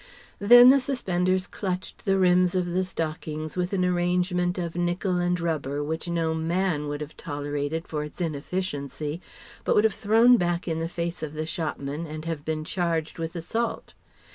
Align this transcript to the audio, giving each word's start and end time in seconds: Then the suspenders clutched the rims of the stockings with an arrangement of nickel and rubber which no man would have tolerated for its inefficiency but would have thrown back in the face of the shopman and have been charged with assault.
Then 0.39 0.71
the 0.71 0.79
suspenders 0.79 1.45
clutched 1.45 2.05
the 2.05 2.17
rims 2.17 2.55
of 2.55 2.65
the 2.65 2.83
stockings 2.83 3.55
with 3.55 3.71
an 3.71 3.85
arrangement 3.85 4.57
of 4.57 4.75
nickel 4.75 5.17
and 5.17 5.39
rubber 5.39 5.83
which 5.83 6.07
no 6.07 6.33
man 6.33 6.87
would 6.87 7.01
have 7.01 7.15
tolerated 7.15 7.87
for 7.87 8.03
its 8.03 8.19
inefficiency 8.19 9.21
but 9.63 9.75
would 9.75 9.83
have 9.83 9.93
thrown 9.93 10.37
back 10.37 10.67
in 10.67 10.79
the 10.79 10.89
face 10.89 11.21
of 11.21 11.33
the 11.35 11.45
shopman 11.45 12.07
and 12.07 12.25
have 12.25 12.43
been 12.43 12.63
charged 12.63 13.19
with 13.19 13.35
assault. 13.35 13.93